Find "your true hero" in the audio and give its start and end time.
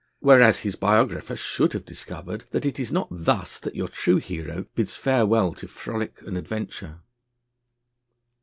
3.75-4.65